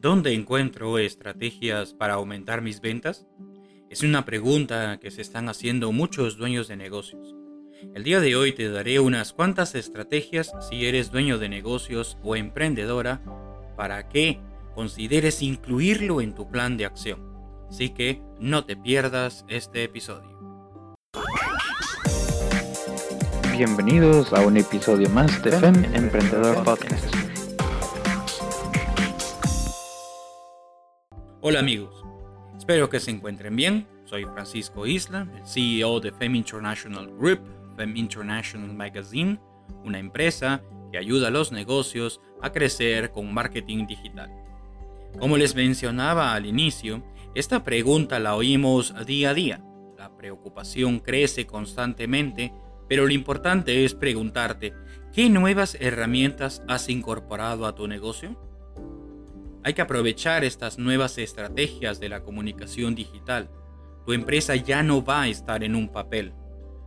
¿Dónde 0.00 0.32
encuentro 0.32 0.96
estrategias 0.98 1.92
para 1.92 2.14
aumentar 2.14 2.62
mis 2.62 2.80
ventas? 2.80 3.26
Es 3.90 4.04
una 4.04 4.24
pregunta 4.24 5.00
que 5.00 5.10
se 5.10 5.22
están 5.22 5.48
haciendo 5.48 5.90
muchos 5.90 6.36
dueños 6.36 6.68
de 6.68 6.76
negocios. 6.76 7.34
El 7.96 8.04
día 8.04 8.20
de 8.20 8.36
hoy 8.36 8.52
te 8.52 8.70
daré 8.70 9.00
unas 9.00 9.32
cuantas 9.32 9.74
estrategias 9.74 10.52
si 10.70 10.86
eres 10.86 11.10
dueño 11.10 11.38
de 11.38 11.48
negocios 11.48 12.16
o 12.22 12.36
emprendedora 12.36 13.22
para 13.76 14.08
que 14.08 14.38
consideres 14.72 15.42
incluirlo 15.42 16.20
en 16.20 16.32
tu 16.32 16.48
plan 16.48 16.76
de 16.76 16.84
acción. 16.84 17.20
Así 17.68 17.90
que 17.90 18.22
no 18.38 18.64
te 18.64 18.76
pierdas 18.76 19.44
este 19.48 19.82
episodio. 19.82 20.38
Bienvenidos 23.50 24.32
a 24.32 24.46
un 24.46 24.58
episodio 24.58 25.10
más 25.10 25.42
de 25.42 25.50
FEM 25.50 25.84
Emprendedor 25.92 26.62
Podcast. 26.62 27.37
Hola 31.40 31.60
amigos, 31.60 32.04
espero 32.58 32.90
que 32.90 32.98
se 32.98 33.12
encuentren 33.12 33.54
bien. 33.54 33.86
Soy 34.06 34.24
Francisco 34.24 34.88
Isla, 34.88 35.28
el 35.36 35.46
CEO 35.46 36.00
de 36.00 36.10
FEM 36.10 36.34
International 36.34 37.06
Group, 37.16 37.38
FEM 37.76 37.96
International 37.96 38.74
Magazine, 38.74 39.38
una 39.84 40.00
empresa 40.00 40.62
que 40.90 40.98
ayuda 40.98 41.28
a 41.28 41.30
los 41.30 41.52
negocios 41.52 42.20
a 42.42 42.50
crecer 42.50 43.12
con 43.12 43.32
marketing 43.32 43.86
digital. 43.86 44.32
Como 45.20 45.36
les 45.36 45.54
mencionaba 45.54 46.34
al 46.34 46.44
inicio, 46.44 47.04
esta 47.36 47.62
pregunta 47.62 48.18
la 48.18 48.34
oímos 48.34 48.92
día 49.06 49.30
a 49.30 49.34
día. 49.34 49.62
La 49.96 50.16
preocupación 50.16 50.98
crece 50.98 51.46
constantemente, 51.46 52.52
pero 52.88 53.06
lo 53.06 53.12
importante 53.12 53.84
es 53.84 53.94
preguntarte, 53.94 54.74
¿qué 55.12 55.30
nuevas 55.30 55.76
herramientas 55.78 56.64
has 56.66 56.88
incorporado 56.88 57.64
a 57.64 57.76
tu 57.76 57.86
negocio? 57.86 58.47
Hay 59.64 59.74
que 59.74 59.82
aprovechar 59.82 60.44
estas 60.44 60.78
nuevas 60.78 61.18
estrategias 61.18 62.00
de 62.00 62.08
la 62.08 62.22
comunicación 62.22 62.94
digital. 62.94 63.50
Tu 64.06 64.12
empresa 64.12 64.54
ya 64.56 64.82
no 64.82 65.04
va 65.04 65.22
a 65.22 65.28
estar 65.28 65.64
en 65.64 65.74
un 65.74 65.88
papel. 65.88 66.32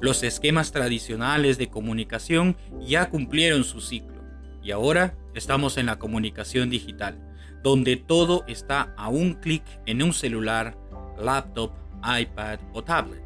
Los 0.00 0.22
esquemas 0.22 0.72
tradicionales 0.72 1.58
de 1.58 1.68
comunicación 1.68 2.56
ya 2.80 3.10
cumplieron 3.10 3.64
su 3.64 3.80
ciclo 3.80 4.22
y 4.62 4.70
ahora 4.70 5.16
estamos 5.34 5.76
en 5.76 5.86
la 5.86 5.98
comunicación 5.98 6.70
digital, 6.70 7.18
donde 7.62 7.96
todo 7.96 8.44
está 8.48 8.94
a 8.96 9.08
un 9.08 9.34
clic 9.34 9.62
en 9.86 10.02
un 10.02 10.12
celular, 10.12 10.76
laptop, 11.18 11.72
iPad 12.02 12.58
o 12.72 12.82
tablet. 12.82 13.22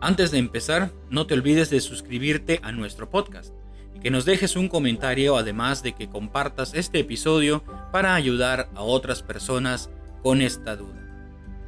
Antes 0.00 0.30
de 0.30 0.38
empezar, 0.38 0.90
no 1.10 1.26
te 1.26 1.34
olvides 1.34 1.70
de 1.70 1.80
suscribirte 1.80 2.60
a 2.62 2.72
nuestro 2.72 3.08
podcast 3.08 3.54
que 4.02 4.10
nos 4.10 4.24
dejes 4.24 4.56
un 4.56 4.68
comentario 4.68 5.36
además 5.36 5.82
de 5.82 5.92
que 5.92 6.08
compartas 6.08 6.74
este 6.74 6.98
episodio 6.98 7.62
para 7.92 8.16
ayudar 8.16 8.68
a 8.74 8.82
otras 8.82 9.22
personas 9.22 9.90
con 10.22 10.42
esta 10.42 10.74
duda. 10.74 10.98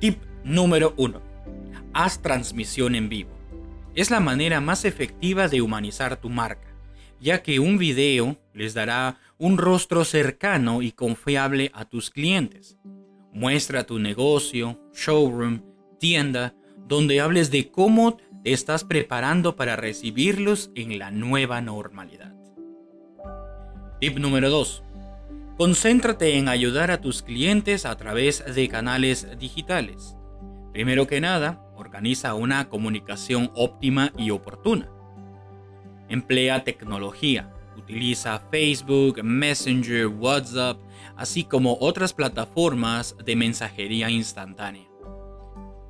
Tip 0.00 0.18
número 0.42 0.94
1. 0.96 1.22
Haz 1.92 2.20
transmisión 2.22 2.96
en 2.96 3.08
vivo. 3.08 3.30
Es 3.94 4.10
la 4.10 4.18
manera 4.18 4.60
más 4.60 4.84
efectiva 4.84 5.46
de 5.46 5.62
humanizar 5.62 6.20
tu 6.20 6.28
marca, 6.28 6.66
ya 7.20 7.40
que 7.42 7.60
un 7.60 7.78
video 7.78 8.36
les 8.52 8.74
dará 8.74 9.20
un 9.38 9.56
rostro 9.56 10.04
cercano 10.04 10.82
y 10.82 10.90
confiable 10.90 11.70
a 11.72 11.84
tus 11.84 12.10
clientes. 12.10 12.76
Muestra 13.32 13.84
tu 13.84 14.00
negocio, 14.00 14.80
showroom, 14.92 15.62
tienda, 16.00 16.56
donde 16.88 17.20
hables 17.20 17.52
de 17.52 17.70
cómo 17.70 18.18
te 18.44 18.52
estás 18.52 18.84
preparando 18.84 19.56
para 19.56 19.74
recibirlos 19.74 20.70
en 20.74 20.98
la 20.98 21.10
nueva 21.10 21.62
normalidad. 21.62 22.34
Tip 24.00 24.18
número 24.18 24.50
2. 24.50 24.82
Concéntrate 25.56 26.36
en 26.36 26.48
ayudar 26.48 26.90
a 26.90 27.00
tus 27.00 27.22
clientes 27.22 27.86
a 27.86 27.96
través 27.96 28.44
de 28.54 28.68
canales 28.68 29.26
digitales. 29.38 30.14
Primero 30.74 31.06
que 31.06 31.22
nada, 31.22 31.64
organiza 31.74 32.34
una 32.34 32.68
comunicación 32.68 33.50
óptima 33.54 34.12
y 34.18 34.28
oportuna. 34.28 34.90
Emplea 36.10 36.64
tecnología. 36.64 37.50
Utiliza 37.78 38.42
Facebook, 38.50 39.24
Messenger, 39.24 40.06
WhatsApp, 40.06 40.78
así 41.16 41.44
como 41.44 41.78
otras 41.80 42.12
plataformas 42.12 43.16
de 43.24 43.36
mensajería 43.36 44.10
instantánea. 44.10 44.86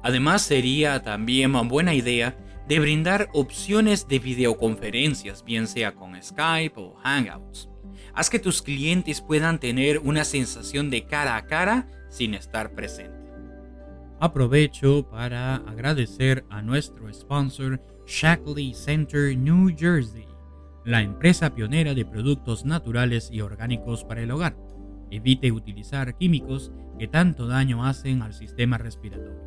Además, 0.05 0.43
sería 0.43 1.03
también 1.03 1.51
una 1.51 1.63
buena 1.63 1.95
idea 1.95 2.37
de 2.69 2.81
brindar 2.81 3.29
opciones 3.33 4.09
de 4.09 4.19
videoconferencias, 4.19 5.45
bien 5.45 5.67
sea 5.67 5.95
con 5.95 6.21
Skype 6.23 6.81
o 6.81 6.95
Hangouts. 7.03 7.69
Haz 8.15 8.31
que 8.31 8.39
tus 8.39 8.63
clientes 8.63 9.21
puedan 9.21 9.59
tener 9.59 9.99
una 9.99 10.25
sensación 10.25 10.91
de 10.91 11.07
cara 11.07 11.37
a 11.37 11.47
cara 11.47 11.87
sin 12.09 12.35
estar 12.35 12.73
presente. 12.75 13.25
Aprovecho 14.21 15.07
para 15.11 15.57
agradecer 15.57 16.45
a 16.49 16.63
nuestro 16.63 17.13
sponsor 17.13 17.81
Shackley 18.07 18.73
Center 18.73 19.37
New 19.37 19.75
Jersey, 19.77 20.27
la 20.85 21.03
empresa 21.03 21.55
pionera 21.55 21.95
de 21.95 22.05
productos 22.05 22.65
naturales 22.65 23.29
y 23.31 23.41
orgánicos 23.41 24.05
para 24.05 24.23
el 24.23 24.31
hogar. 24.31 24.57
Evite 25.11 25.53
utilizar 25.53 26.17
químicos 26.17 26.73
que 26.99 27.09
tanto 27.09 27.47
daño 27.47 27.85
hacen 27.85 28.23
al 28.23 28.33
sistema 28.33 28.79
respiratorio. 28.79 29.43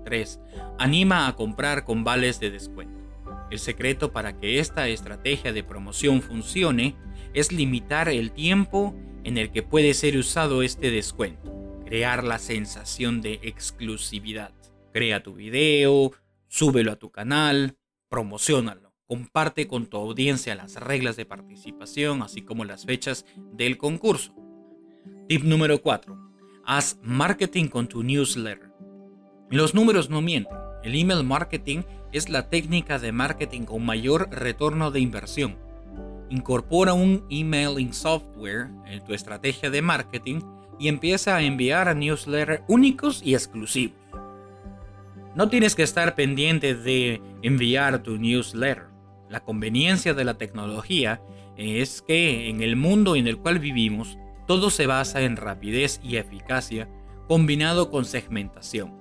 3. 0.05 0.39
Anima 0.77 1.27
a 1.27 1.35
comprar 1.35 1.83
con 1.83 2.03
vales 2.03 2.39
de 2.39 2.51
descuento. 2.51 3.01
El 3.49 3.57
secreto 3.57 4.13
para 4.13 4.37
que 4.37 4.59
esta 4.59 4.87
estrategia 4.87 5.51
de 5.51 5.63
promoción 5.63 6.21
funcione 6.21 6.95
es 7.33 7.51
limitar 7.51 8.09
el 8.09 8.33
tiempo 8.33 8.93
en 9.23 9.39
el 9.39 9.51
que 9.51 9.63
puede 9.63 9.95
ser 9.95 10.15
usado 10.15 10.61
este 10.61 10.91
descuento. 10.91 11.51
Crear 11.85 12.23
la 12.23 12.37
sensación 12.37 13.21
de 13.21 13.39
exclusividad. 13.41 14.53
Crea 14.91 15.23
tu 15.23 15.33
video, 15.33 16.11
súbelo 16.47 16.91
a 16.91 16.97
tu 16.97 17.09
canal, 17.09 17.79
promocionalo. 18.09 18.92
Comparte 19.13 19.67
con 19.67 19.85
tu 19.85 19.97
audiencia 19.97 20.55
las 20.55 20.73
reglas 20.77 21.15
de 21.15 21.27
participación, 21.27 22.23
así 22.23 22.41
como 22.41 22.65
las 22.65 22.83
fechas 22.83 23.27
del 23.51 23.77
concurso. 23.77 24.33
Tip 25.29 25.43
número 25.43 25.83
4. 25.83 26.17
Haz 26.65 26.97
marketing 27.03 27.67
con 27.67 27.87
tu 27.87 28.01
newsletter. 28.01 28.71
Los 29.51 29.75
números 29.75 30.09
no 30.09 30.19
mienten. 30.23 30.57
El 30.83 30.95
email 30.95 31.23
marketing 31.23 31.83
es 32.11 32.27
la 32.27 32.49
técnica 32.49 32.97
de 32.97 33.11
marketing 33.11 33.65
con 33.65 33.85
mayor 33.85 34.31
retorno 34.31 34.89
de 34.89 35.01
inversión. 35.01 35.57
Incorpora 36.31 36.93
un 36.93 37.23
emailing 37.29 37.93
software 37.93 38.69
en 38.87 39.05
tu 39.05 39.13
estrategia 39.13 39.69
de 39.69 39.83
marketing 39.83 40.39
y 40.79 40.87
empieza 40.87 41.35
a 41.35 41.43
enviar 41.43 41.87
a 41.87 41.93
newsletters 41.93 42.63
únicos 42.67 43.21
y 43.23 43.35
exclusivos. 43.35 43.95
No 45.35 45.49
tienes 45.49 45.75
que 45.75 45.83
estar 45.83 46.15
pendiente 46.15 46.73
de 46.73 47.21
enviar 47.43 48.01
tu 48.01 48.17
newsletter. 48.17 48.92
La 49.33 49.43
conveniencia 49.43 50.13
de 50.13 50.25
la 50.25 50.35
tecnología 50.35 51.19
es 51.57 52.03
que 52.03 52.49
en 52.49 52.61
el 52.61 52.75
mundo 52.75 53.15
en 53.15 53.25
el 53.25 53.39
cual 53.39 53.57
vivimos, 53.57 54.19
todo 54.45 54.69
se 54.69 54.85
basa 54.85 55.23
en 55.23 55.37
rapidez 55.37 55.99
y 56.03 56.17
eficacia 56.17 56.87
combinado 57.27 57.89
con 57.89 58.05
segmentación. 58.05 58.93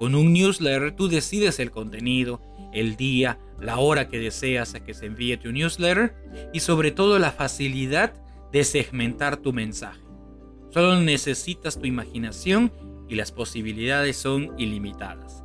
Con 0.00 0.16
un 0.16 0.32
newsletter 0.32 0.96
tú 0.96 1.06
decides 1.06 1.60
el 1.60 1.70
contenido, 1.70 2.40
el 2.72 2.96
día, 2.96 3.38
la 3.60 3.78
hora 3.78 4.08
que 4.08 4.18
deseas 4.18 4.74
a 4.74 4.80
que 4.80 4.92
se 4.92 5.06
envíe 5.06 5.36
tu 5.36 5.52
newsletter 5.52 6.16
y 6.52 6.58
sobre 6.58 6.90
todo 6.90 7.20
la 7.20 7.30
facilidad 7.30 8.12
de 8.50 8.64
segmentar 8.64 9.36
tu 9.36 9.52
mensaje. 9.52 10.02
Solo 10.70 11.00
necesitas 11.00 11.78
tu 11.78 11.86
imaginación 11.86 12.72
y 13.08 13.14
las 13.14 13.30
posibilidades 13.30 14.16
son 14.16 14.52
ilimitadas. 14.58 15.44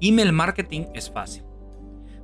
Email 0.00 0.32
marketing 0.32 0.86
es 0.94 1.10
fácil. 1.10 1.49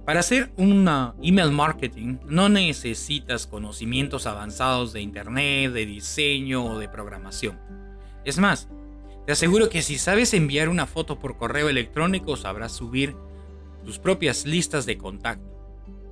Para 0.06 0.20
hacer 0.20 0.53
una 0.56 1.17
email 1.20 1.50
marketing 1.50 2.19
no 2.29 2.49
necesitas 2.49 3.49
conocimientos 3.49 4.26
avanzados 4.26 4.93
de 4.93 5.00
Internet, 5.00 5.73
de 5.73 5.85
diseño 5.85 6.64
o 6.64 6.79
de 6.79 6.88
programación. 6.88 7.58
Es 8.25 8.38
más, 8.38 8.69
te 9.26 9.32
aseguro 9.32 9.69
que 9.69 9.82
si 9.82 9.99
sabes 9.99 10.32
enviar 10.32 10.69
una 10.69 10.87
foto 10.87 11.19
por 11.19 11.37
correo 11.37 11.69
electrónico 11.69 12.37
sabrás 12.37 12.70
subir 12.70 13.17
tus 13.85 13.99
propias 13.99 14.47
listas 14.47 14.87
de 14.87 14.97
contacto, 14.97 15.50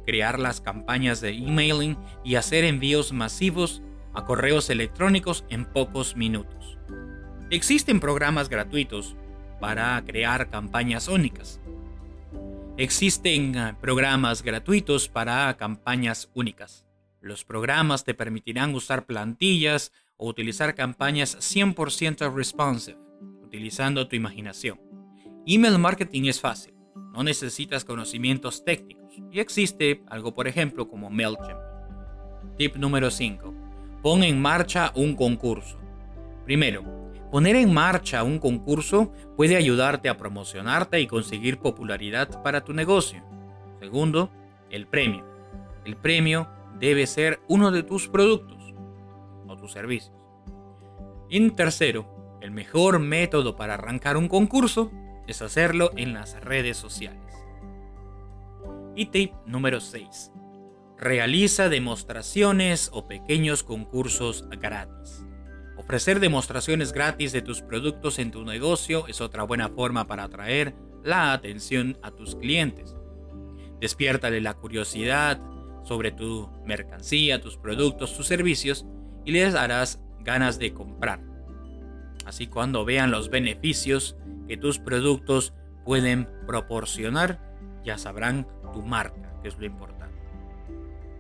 crear 0.05 0.41
las 0.41 0.61
campañas 0.61 1.21
de 1.21 1.31
emailing 1.31 1.97
y 2.25 2.35
hacer 2.35 2.65
envíos 2.65 3.13
masivos 3.13 3.81
a 4.13 4.25
correos 4.25 4.71
electrónicos 4.71 5.45
en 5.51 5.67
pocos 5.67 6.17
minutos. 6.17 6.79
Existen 7.49 8.01
programas 8.01 8.49
gratuitos 8.49 9.15
para 9.61 10.03
crear 10.05 10.51
campañas 10.51 11.07
únicas. 11.07 11.61
Existen 12.77 13.57
ah, 13.57 13.79
programas 13.81 14.43
gratuitos 14.43 15.09
para 15.09 15.57
campañas 15.57 16.29
únicas. 16.35 16.85
Los 17.21 17.45
programas 17.45 18.03
te 18.03 18.15
permitirán 18.15 18.75
usar 18.75 19.07
plantillas 19.07 19.93
o 20.17 20.29
utilizar 20.29 20.75
campañas 20.75 21.39
100% 21.39 22.35
responsive 22.35 22.99
utilizando 23.45 24.09
tu 24.09 24.17
imaginación. 24.17 24.81
Email 25.47 25.79
marketing 25.79 26.25
es 26.25 26.41
fácil, 26.41 26.75
no 27.13 27.23
necesitas 27.23 27.85
conocimientos 27.85 28.65
técnicos 28.65 29.15
y 29.31 29.39
existe 29.39 30.03
algo 30.09 30.35
por 30.35 30.49
ejemplo 30.49 30.89
como 30.89 31.11
MailChimp. 31.11 31.61
Tip 32.59 32.75
número 32.75 33.13
5. 33.13 33.55
Pon 34.03 34.25
en 34.25 34.43
marcha 34.43 34.91
un 34.97 35.15
concurso. 35.15 35.79
Primero, 36.45 36.83
poner 37.35 37.57
en 37.57 37.75
marcha 37.75 38.23
un 38.23 38.39
concurso 38.39 39.11
puede 39.37 39.57
ayudarte 39.57 40.09
a 40.09 40.17
promocionarte 40.17 41.01
y 41.01 41.09
conseguir 41.09 41.59
popularidad 41.59 42.41
para 42.45 42.65
tu 42.65 42.73
negocio. 42.73 43.25
Segundo, 43.81 44.31
el 44.71 44.87
premio. 44.87 45.27
El 45.85 45.97
premio 45.97 46.49
debe 46.79 47.09
ser 47.09 47.41
uno 47.49 47.73
de 47.73 47.83
tus 47.83 48.07
productos 48.07 48.73
o 49.49 49.57
tus 49.57 49.73
servicios. 49.73 50.15
Y 51.29 51.51
tercero, 51.51 52.39
el 52.41 52.53
mejor 52.53 53.01
método 53.01 53.57
para 53.57 53.75
arrancar 53.75 54.17
un 54.17 54.29
concurso 54.29 54.93
es 55.27 55.43
hacerlo 55.43 55.91
en 55.97 56.15
las 56.15 56.41
redes 56.41 56.77
sociales. 56.77 57.35
Y 58.95 59.07
tip 59.07 59.33
número 59.45 59.81
6. 59.81 60.31
Realiza 60.97 61.69
demostraciones 61.69 62.91
o 62.93 63.09
pequeños 63.09 63.65
concursos 63.65 64.49
gratis. 64.51 65.25
Ofrecer 65.85 66.19
demostraciones 66.19 66.95
gratis 66.95 67.33
de 67.33 67.43
tus 67.43 67.61
productos 67.61 68.19
en 68.19 68.31
tu 68.31 68.43
negocio 68.43 69.07
es 69.07 69.21
otra 69.21 69.43
buena 69.43 69.69
forma 69.69 70.07
para 70.07 70.25
atraer 70.25 70.75
la 71.05 71.35
atención 71.35 71.99
a 72.03 72.11
tus 72.11 72.37
clientes. 72.37 72.97
Despiértale 73.81 74.41
la 74.41 74.55
curiosidad 74.55 75.39
sobre 75.83 76.11
tu 76.11 76.49
mercancía, 76.65 77.43
tus 77.43 77.59
productos, 77.59 78.17
tus 78.17 78.27
servicios 78.27 78.87
y 79.27 79.33
les 79.33 79.53
darás 79.53 80.03
ganas 80.21 80.59
de 80.59 80.73
comprar. 80.73 81.21
Así 82.25 82.47
cuando 82.47 82.87
vean 82.87 83.11
los 83.11 83.29
beneficios 83.29 84.17
que 84.49 84.57
tus 84.57 84.79
productos 84.79 85.53
pueden 85.85 86.27
proporcionar, 86.47 87.41
ya 87.85 87.99
sabrán 87.99 88.49
tu 88.73 88.81
marca, 88.81 89.39
que 89.43 89.49
es 89.49 89.59
lo 89.59 89.67
importante. 89.67 90.19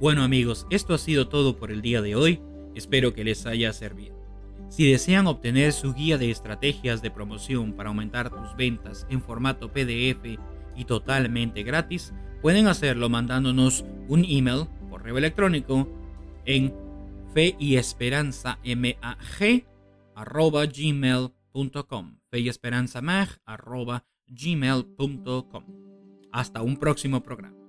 Bueno 0.00 0.22
amigos, 0.22 0.66
esto 0.70 0.94
ha 0.94 0.98
sido 0.98 1.28
todo 1.28 1.58
por 1.58 1.70
el 1.70 1.82
día 1.82 2.00
de 2.00 2.16
hoy. 2.16 2.40
Espero 2.74 3.12
que 3.12 3.24
les 3.24 3.44
haya 3.44 3.70
servido. 3.74 4.23
Si 4.68 4.90
desean 4.90 5.26
obtener 5.26 5.72
su 5.72 5.94
guía 5.94 6.18
de 6.18 6.30
estrategias 6.30 7.02
de 7.02 7.10
promoción 7.10 7.72
para 7.72 7.90
aumentar 7.90 8.30
tus 8.30 8.56
ventas 8.56 9.06
en 9.08 9.22
formato 9.22 9.72
PDF 9.72 10.38
y 10.76 10.84
totalmente 10.84 11.62
gratis, 11.62 12.12
pueden 12.42 12.66
hacerlo 12.66 13.08
mandándonos 13.08 13.84
un 14.08 14.24
email, 14.28 14.66
correo 14.90 15.16
electrónico, 15.18 15.88
en 16.44 16.74
fe 17.32 17.56
y 17.58 17.76
esperanza 17.76 18.58
mag 18.64 19.64
arroba 20.14 20.66
gmail.com 20.66 22.18
fe 22.30 22.38
y 22.40 22.48
esperanza 22.48 23.00
mag 23.00 23.28
arroba 23.44 24.04
gmail.com 24.26 25.64
hasta 26.32 26.62
un 26.62 26.76
próximo 26.76 27.22
programa 27.22 27.63